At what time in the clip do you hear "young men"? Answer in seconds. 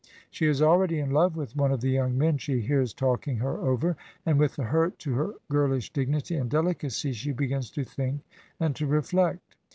1.91-2.39